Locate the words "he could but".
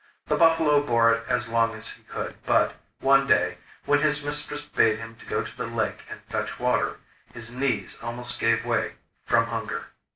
1.89-2.73